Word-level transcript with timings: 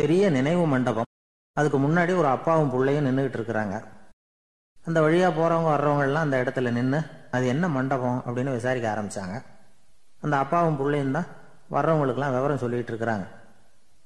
பெரிய 0.00 0.24
நினைவு 0.36 0.62
மண்டபம். 0.72 1.08
அதுக்கு 1.56 1.78
முன்னாடி 1.84 2.12
ஒரு 2.20 2.28
அப்பாவும் 2.34 2.70
பிள்ளையும் 2.74 3.06
நின்றுகிட்டு 3.06 3.36
இருக்கிறாங்க. 3.38 3.74
அந்த 4.86 4.98
வழியாக 5.04 5.32
போகிறவங்க 5.38 5.68
வர்றவங்கெல்லாம் 5.72 6.26
அந்த 6.26 6.36
இடத்துல 6.42 6.70
நின்று 6.76 7.00
அது 7.34 7.44
என்ன 7.54 7.68
மண்டபம் 7.74 8.22
அப்படின்னு 8.26 8.54
விசாரிக்க 8.56 8.86
ஆரம்பித்தாங்க 8.92 9.36
அந்த 10.24 10.34
அப்பாவும் 10.44 10.78
பிள்ளையும் 10.80 11.16
தான் 11.16 11.28
வர்றவங்களுக்கெல்லாம் 11.74 12.34
விவரம் 12.36 12.62
சொல்லிகிட்டு 12.62 12.92
இருக்கிறாங்க. 12.92 13.26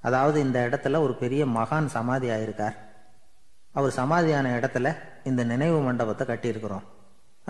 அதாவது 0.09 0.37
இந்த 0.47 0.59
இடத்துல 0.69 1.01
ஒரு 1.07 1.15
பெரிய 1.23 1.43
மகான் 1.59 1.89
சமாதி 1.97 2.29
ஆயிருக்கார். 2.37 2.77
அவர் 3.79 3.97
சமாதியான 4.01 4.53
இடத்துல 4.59 4.93
இந்த 5.31 5.45
நினைவு 5.53 5.79
மண்டபத்தை 5.87 6.27
கட்டியிருக்கிறோம் 6.27 6.85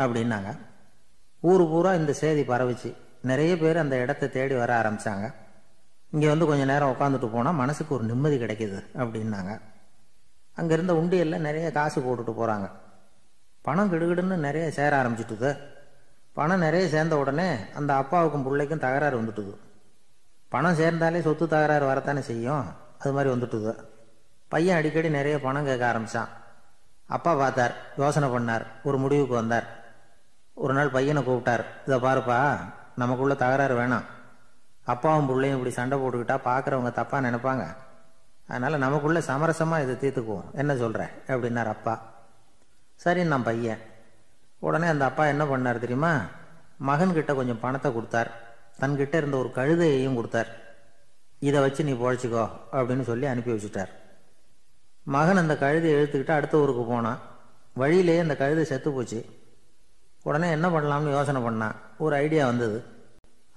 அப்படின்னாங்க. 0.03 0.53
ஊர் 1.51 1.65
பூரா 1.73 1.91
இந்த 2.03 2.13
செய்தி 2.23 2.45
பரவிச்சு 2.53 2.93
நிறைய 3.31 3.53
பேர் 3.65 3.83
அந்த 3.85 3.97
இடத்தை 4.05 4.29
தேடி 4.37 4.55
வர 4.63 4.71
ஆரம்பிச்சாங்க. 4.81 5.27
இங்கே 6.13 6.29
வந்து 6.33 6.47
கொஞ்ச 6.47 6.65
நேரம் 6.65 6.93
உட்காந்துட்டு 6.95 7.29
போனால் 7.33 7.61
மனசுக்கு 7.63 7.95
ஒரு 7.95 8.05
நிம்மதி 8.05 8.37
கிடைக்கிது 8.43 8.79
அப்படின்னாங்க. 9.03 9.53
அங்கே 10.59 10.75
இருந்த 10.75 10.93
உண்டியலில் 11.01 11.45
நிறைய 11.47 11.67
காசு 11.79 11.99
போட்டுட்டு 12.01 12.35
போகிறாங்க 12.41 12.69
பணம் 13.67 13.91
கிடுகிடுன்னு 13.93 14.37
நிறைய 14.47 14.67
சேர 14.71 14.93
ஆரம்பிச்சிட்டுது. 15.03 15.51
பணம் 16.39 16.65
நிறைய 16.67 16.85
சேர்ந்த 16.89 17.15
உடனே 17.19 17.49
அந்த 17.79 17.91
அப்பாவுக்கும் 17.95 18.45
பிள்ளைக்கும் 18.47 18.83
தகராறு 18.85 19.17
வந்துட்டுது. 19.21 19.55
பணம் 20.49 20.79
சேர்ந்தாலே 20.81 21.21
சொத்து 21.27 21.45
தகராறு 21.55 21.87
வரத்தானே 21.87 22.21
செய்யும்? 22.21 22.67
அது 23.01 23.13
மாதிரி 23.13 23.31
வந்துட்டுது. 23.35 23.73
பையன் 24.49 24.79
அடிக்கடி 24.79 25.09
நிறைய 25.11 25.37
பணம் 25.41 25.69
கேட்க 25.69 25.85
ஆரம்பிச்சான். 25.93 26.31
அப்பா 27.17 27.33
பார்த்தார் 27.35 27.75
யோசனை 28.03 28.29
பண்ணார் 28.29 28.65
ஒரு 28.89 28.99
முடிவுக்கு 28.99 29.35
வந்தார். 29.35 29.67
ஒரு 30.55 30.75
நாள் 30.75 30.95
பையனை 30.97 31.23
கூப்பிட்டார் 31.23 31.65
இதை 31.87 31.99
பாருப்பா 32.07 32.39
நமக்குள்ள 33.03 33.35
தகராறு 33.35 33.75
வேணாம். 33.81 34.07
அப்பாவும் 34.87 35.27
பிள்ளையும் 35.27 35.59
இப்படி 35.59 35.75
சண்டை 35.75 35.97
போட்டுக்கிட்டா 35.99 36.37
பார்க்குறவங்க 36.49 36.91
தப்பாக 36.99 37.25
நினைப்பாங்க. 37.27 37.65
அதனால் 38.49 38.79
நமக்குள்ள 38.79 39.19
சமரசமாக 39.21 39.85
இதை 39.85 39.95
தீர்த்துக்குவோம். 39.95 40.51
என்ன 40.53 40.77
சொல்கிற 40.77 41.11
அப்படின்னார் 41.27 41.71
அப்பா. 41.75 41.95
சரி 42.95 43.25
நான் 43.25 43.43
பையன். 43.43 43.79
உடனே 44.59 44.87
அந்த 44.87 45.05
அப்பா 45.05 45.27
என்ன 45.27 45.45
பண்ணார் 45.45 45.79
தெரியுமா? 45.79 46.21
மகன்கிட்ட 46.87 47.35
கொஞ்சம் 47.35 47.61
பணத்தை 47.61 47.93
கொடுத்தார். 47.93 48.31
தன்கிட்ட 48.81 49.15
இருந்த 49.15 49.37
ஒரு 49.37 49.51
கழுதையையும் 49.55 50.15
கொடுத்தார். 50.15 50.51
இதை 51.39 51.61
வச்சு 51.61 51.85
நீ 51.85 51.93
பொழைச்சிக்கோ 51.93 52.45
அப்படின்னு 52.73 53.03
சொல்லி 53.03 53.27
அனுப்பி 53.27 53.53
வச்சுட்டார். 53.53 53.93
மகன் 55.03 55.37
அந்த 55.37 55.57
கழுதை 55.57 55.95
எழுத்துக்கிட்டு 55.95 56.31
அடுத்த 56.31 56.59
ஊருக்கு 56.59 56.85
போனான். 56.85 57.19
வழியிலேயே 57.75 58.19
அந்த 58.19 58.37
கழுதை 58.37 58.65
செத்து 58.65 58.93
போச்சு. 58.93 59.21
உடனே 60.23 60.51
என்ன 60.51 60.69
பண்ணலாம்னு 60.69 61.11
யோசனை 61.11 61.41
பண்ணான். 61.43 61.77
ஒரு 61.99 62.17
ஐடியா 62.17 62.47
வந்தது. 62.47 62.79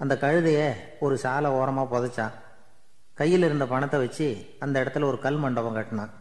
அந்த 0.04 0.14
கழுதையை 0.24 0.68
ஒரு 1.06 1.16
சாலை 1.24 1.50
ஓரமாக 1.60 1.92
புதைச்சான் 1.94 2.36
கையில் 3.20 3.46
இருந்த 3.48 3.66
பணத்தை 3.74 3.98
வச்சு 4.04 4.28
அந்த 4.64 4.76
இடத்துல 4.84 5.08
ஒரு 5.12 5.18
கல் 5.26 5.40
மண்டபம் 5.44 5.78
கட்டினான். 5.78 6.14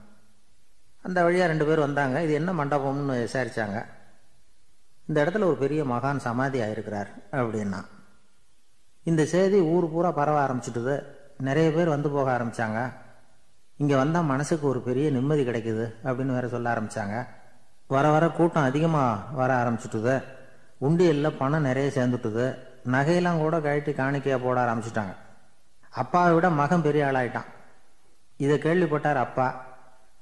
அந்த 1.07 1.19
வழியாக 1.27 1.51
ரெண்டு 1.51 1.67
பேர் 1.69 1.85
வந்தாங்க. 1.87 2.17
இது 2.27 2.33
என்ன 2.41 2.51
மண்டபம்னு 2.61 3.17
விசாரித்தாங்க 3.27 3.79
இந்த 5.09 5.19
இடத்துல 5.25 5.47
ஒரு 5.51 5.59
பெரிய 5.65 5.81
மகான் 5.93 6.25
சமாதி 6.27 6.59
ஆயிருக்கிறார் 6.65 7.11
அப்படின்னா 7.41 7.81
இந்த 9.11 9.23
செய்தி 9.33 9.59
ஊர் 9.75 9.87
பூரா 9.93 10.11
பரவ 10.19 10.39
ஆரம்பிச்சிட்டுது. 10.47 10.97
நிறைய 11.49 11.69
பேர் 11.77 11.95
வந்து 11.95 12.09
போக 12.17 12.29
ஆரம்பித்தாங்க 12.37 12.79
இங்கே 13.83 13.97
வந்தால் 14.03 14.31
மனசுக்கு 14.33 14.65
ஒரு 14.73 14.81
பெரிய 14.89 15.09
நிம்மதி 15.17 15.43
கிடைக்குது 15.49 15.85
அப்படின்னு 16.07 16.37
வேற 16.37 16.47
சொல்ல 16.55 16.69
ஆரம்பித்தாங்க 16.75 17.17
வர 17.95 18.07
வர 18.15 18.25
கூட்டம் 18.39 18.69
அதிகமாக 18.71 19.37
வர 19.41 19.51
ஆரம்பிச்சிட்டுது. 19.63 20.17
உண்டியலில் 20.87 21.37
பணம் 21.43 21.69
நிறைய 21.69 21.89
சேர்ந்துட்டுது. 21.99 22.47
நகையெல்லாம் 22.85 23.39
கூட 23.39 23.61
கழட்டி 23.61 23.93
காணிக்கையாக 23.93 24.45
போட 24.45 24.59
ஆரம்பிச்சிட்டாங்க. 24.65 25.15
அப்பாவை 25.89 26.35
விட 26.35 26.51
மகன் 26.51 26.83
பெரிய 26.83 27.07
ஆளாயிட்டான். 27.07 27.49
இதை 28.37 28.59
கேள்விப்பட்டார் 28.59 29.17
அப்பா. 29.17 29.67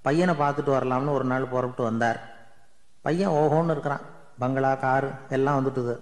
பையனை 0.02 0.34
பார்த்துட்டு 0.34 0.72
வரலாம்னு 0.76 1.16
ஒரு 1.18 1.24
நாள் 1.24 1.44
புறப்பட்டு 1.44 1.82
வந்தார். 1.82 2.20
பையன் 3.02 3.28
ஓஹோன்னு 3.28 3.70
இருக்கிறான். 3.70 4.00
பங்களா 4.38 4.74
காரு 4.74 5.10
எல்லாம் 5.28 5.58
வந்துட்டுது. 5.58 5.94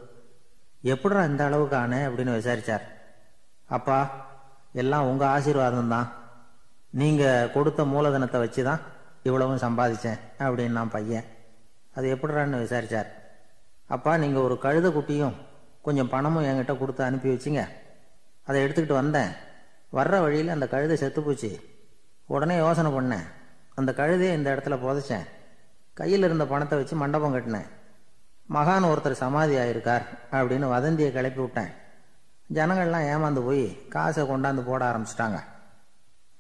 எப்படிடா 0.82 1.24
இந்த 1.24 1.44
அளவுக்கு 1.44 1.76
ஆனே 1.76 2.00
அப்படின்னு 2.06 2.38
விசாரிச்சார். 2.38 2.84
அப்பா 3.66 3.98
எல்லாம் 4.72 5.06
உங்கள் 5.06 5.28
ஆசீர்வாதம் 5.28 5.88
தான். 5.88 6.08
நீங்கள் 6.90 7.50
கொடுத்த 7.50 7.84
மூலதனத்தை 7.84 8.38
வச்சு 8.38 8.62
தான் 8.64 8.80
இவ்வளவும் 9.22 9.62
சம்பாதிச்சேன் 9.64 10.20
அப்படின்னா 10.38 10.88
பையன். 10.88 11.24
அது 11.94 12.16
எப்படிறான்னு 12.16 12.62
விசாரிச்சார். 12.64 13.06
அப்பா 13.86 14.16
நீங்கள் 14.16 14.42
ஒரு 14.42 14.58
கழுத 14.62 14.88
குட்டியும் 14.92 15.34
கொஞ்சம் 15.84 16.08
பணமும் 16.08 16.44
என்கிட்ட 16.44 16.78
கொடுத்து 16.78 17.04
அனுப்பி 17.04 17.34
வச்சிங்க. 17.34 17.68
அதை 18.42 18.64
எடுத்துக்கிட்டு 18.64 18.92
வந்தேன். 18.92 19.30
வர்ற 19.92 20.20
வழியில் 20.20 20.48
அந்த 20.48 20.68
கழுதை 20.68 20.96
செத்து 20.96 21.22
போச்சு. 21.22 21.50
உடனே 22.26 22.56
யோசனை 22.56 22.90
பண்ணேன். 22.90 23.24
அந்த 23.74 23.92
கழுதையை 23.96 24.32
இந்த 24.32 24.54
இடத்துல 24.54 24.78
புதைச்சேன். 24.78 25.26
கையில் 25.94 26.22
இருந்த 26.22 26.46
பணத்தை 26.46 26.78
வச்சு 26.78 26.96
மண்டபம் 26.96 27.34
கட்டினேன். 27.34 27.66
மகான் 28.54 28.84
ஒருத்தர் 28.84 29.12
சமாதி 29.12 29.56
ஆயிருக்கார் 29.56 30.02
அப்படின்னு 30.32 30.68
வதந்தியை 30.68 31.12
கிளப்பி 31.12 31.40
விட்டேன். 31.40 31.68
ஜனங்கள்லாம் 32.54 33.08
ஏமாந்து 33.12 33.44
போய் 33.44 33.88
காசை 33.88 34.24
கொண்டாந்து 34.24 34.60
போட 34.60 34.90
ஆரம்பிச்சிட்டாங்க. 34.90 35.40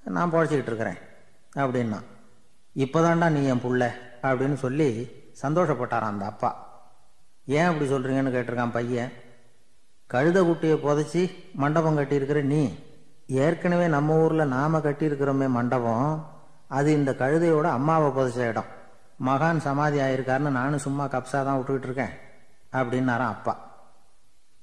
நான் 0.04 0.32
பொழைச்சிக்கிட்டு 0.32 0.72
இருக்கிறேன் 0.72 0.98
அப்படின்னா. 1.56 2.00
இப்போதான்டா 2.76 3.28
நீ 3.28 3.44
என் 3.44 3.62
புள்ள 3.62 3.90
அப்படின்னு 4.22 4.54
சொல்லி 4.54 5.10
சந்தோஷப்பட்டாரான் 5.42 6.12
அந்த 6.12 6.24
அப்பா. 6.24 6.50
ஏன் 7.46 7.64
அப்படி 7.64 7.90
சொல்கிறீங்கன்னு 7.90 8.34
கேட்டிருக்கான் 8.36 8.70
பையன். 8.70 9.12
கழுத 10.12 10.38
குட்டியை 10.48 10.76
புதைச்சி 10.84 11.22
மண்டபம் 11.54 11.98
கட்டியிருக்கிற 11.98 12.42
நீ. 12.42 12.62
ஏற்கனவே 13.26 13.86
நம்ம 13.88 14.16
ஊரில் 14.22 14.52
நாம் 14.54 14.84
கட்டியிருக்கிறோமே 14.86 15.48
மண்டபம். 15.48 16.08
அது 16.68 16.92
இந்த 16.92 17.10
கழுதையோட 17.12 17.66
அம்மாவை 17.78 18.08
புதைச்ச 18.16 18.48
இடம். 18.48 18.70
மகான் 19.26 19.64
சமாதி 19.66 19.98
ஆயிருக்காருன்னு 19.98 20.56
நானும் 20.58 20.84
சும்மா 20.86 21.04
கப்ஸா 21.04 21.40
தான் 21.48 21.58
விட்டுக்கிட்டு 21.58 21.88
இருக்கேன் 21.88 22.14
அப்படின்னாராம் 22.78 23.34
அப்பா. 23.34 23.54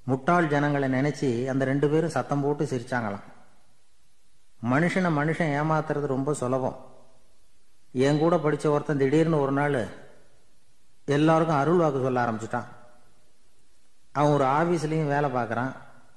முட்டாள் 0.06 0.48
ஜனங்களை 0.48 0.88
நினச்சி 0.98 1.30
அந்த 1.52 1.66
ரெண்டு 1.66 1.90
பேரும் 1.90 2.16
சத்தம் 2.16 2.42
போட்டு 2.42 2.64
சிரிச்சாங்களாம். 2.66 3.26
மனுஷனை 4.72 5.10
மனுஷன் 5.20 5.54
ஏமாத்துறது 5.60 6.08
ரொம்ப 6.16 6.34
சுலபம். 6.34 6.78
என் 7.92 8.20
கூட 8.20 8.38
படித்த 8.38 8.72
ஒருத்தன் 8.72 9.02
திடீர்னு 9.04 9.40
ஒரு 9.40 9.52
நாள் 9.52 9.80
எல்லாருக்கும் 11.06 11.60
அருள் 11.62 11.82
வாக்கு 11.84 12.02
சொல்ல 12.02 12.24
ஆரம்பிச்சிட்டான். 12.26 12.70
அவன் 14.12 14.32
ஒரு 14.32 14.44
ஆஃபீஸ்லேயும் 14.44 15.08
வேலை 15.08 15.34
பார்க்குறான். 15.34 15.72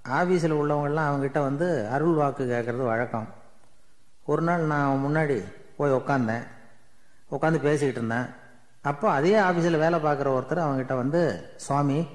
ஆஃபீஸில் 0.08 0.56
உள்ளவங்கள்லாம் 0.56 1.08
அவங்ககிட்ட 1.10 1.42
வந்து 1.42 1.88
அருள் 1.88 2.14
வாக்கு 2.14 2.44
கேட்குறது 2.44 2.84
வழக்கம். 2.84 3.28
ஒரு 4.24 4.42
நாள் 4.42 4.60
நான் 4.60 4.98
அவன் 4.98 5.14
முன்னாடி 5.14 5.44
போய் 5.76 5.90
உக்காந்தேன். 5.90 6.42
உட்காந்து 7.30 7.58
பேசிக்கிட்டு 7.58 7.94
இருந்தேன். 7.94 8.26
அப்போ 8.82 9.10
அதே 9.10 9.38
ஆஃபீஸில் 9.38 9.78
வேலை 9.78 10.02
பார்க்குற 10.02 10.26
ஒருத்தர் 10.38 10.64
அவங்ககிட்ட 10.64 10.96
வந்து 10.96 11.50
சுவாமி 11.56 12.06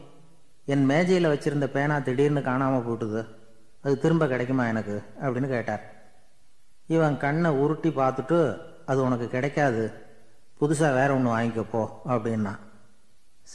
என் 0.65 0.85
மேஜையில் 0.85 1.31
வச்சுருந்த 1.31 1.65
பேனா 1.65 1.99
திடீர்னு 1.99 2.41
காணாமல் 2.41 2.85
போட்டுது. 2.85 3.25
அது 3.83 3.99
திரும்ப 3.99 4.27
கிடைக்குமா 4.27 4.67
எனக்கு? 4.67 5.03
அப்படின்னு 5.21 5.47
கேட்டார். 5.47 5.81
இவன் 6.87 7.17
கண்ணை 7.17 7.51
உருட்டி 7.51 7.89
பார்த்துட்டு 7.89 8.57
அது 8.85 9.03
உனக்கு 9.03 9.27
கிடைக்காது. 9.27 9.93
புதுசாக 10.61 10.93
வேற 10.93 11.13
ஒன்று 11.13 11.37
வாங்கிக்கப்போ 11.37 11.89
அப்படின்னா. 12.07 12.55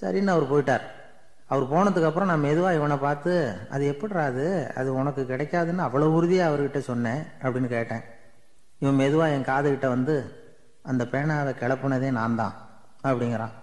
சரின்னு 0.01 0.27
அவர் 0.27 0.53
போயிட்டார். 0.53 1.03
அவர் 1.49 1.71
போனதுக்கப்புறம் 1.73 2.25
நான் 2.25 2.41
மெதுவாக 2.41 2.75
இவனை 2.75 2.97
பார்த்து 2.97 3.33
அது 3.71 3.85
எப்படிறா 3.87 4.25
அது? 4.25 4.47
அது 4.75 4.95
உனக்கு 4.95 5.23
கிடைக்காதுன்னு 5.23 5.87
அவ்வளோ 5.87 6.07
உறுதியாக 6.19 6.49
அவர்கிட்ட 6.51 6.79
சொன்னேன் 6.79 7.23
அப்படின்னு 7.43 7.69
கேட்டேன். 7.69 8.05
இவன் 8.79 8.95
மெதுவாக 8.95 9.33
என் 9.33 9.51
காதுகிட்ட 9.51 9.89
வந்து 9.89 10.15
அந்த 10.83 11.05
பேனாவை 11.05 11.53
கிளப்புனதே 11.61 12.11
நான் 12.11 12.35
தான் 12.35 12.55
அப்படிங்கிறான். 13.05 13.55